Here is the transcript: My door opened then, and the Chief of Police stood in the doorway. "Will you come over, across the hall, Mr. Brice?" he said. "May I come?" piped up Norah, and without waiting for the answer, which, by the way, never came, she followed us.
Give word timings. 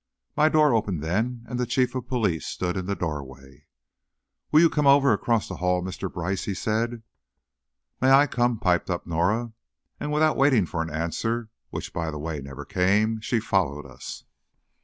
My 0.35 0.49
door 0.49 0.73
opened 0.73 1.03
then, 1.03 1.45
and 1.47 1.59
the 1.59 1.67
Chief 1.67 1.93
of 1.93 2.07
Police 2.07 2.47
stood 2.47 2.75
in 2.75 2.87
the 2.87 2.95
doorway. 2.95 3.67
"Will 4.51 4.61
you 4.61 4.67
come 4.67 4.87
over, 4.87 5.13
across 5.13 5.47
the 5.47 5.57
hall, 5.57 5.83
Mr. 5.83 6.11
Brice?" 6.11 6.45
he 6.45 6.55
said. 6.55 7.03
"May 8.01 8.09
I 8.09 8.25
come?" 8.25 8.57
piped 8.57 8.89
up 8.89 9.05
Norah, 9.05 9.53
and 9.99 10.11
without 10.11 10.37
waiting 10.37 10.65
for 10.65 10.83
the 10.83 10.91
answer, 10.91 11.49
which, 11.69 11.93
by 11.93 12.09
the 12.09 12.17
way, 12.17 12.41
never 12.41 12.65
came, 12.65 13.19
she 13.21 13.39
followed 13.39 13.85
us. 13.85 14.23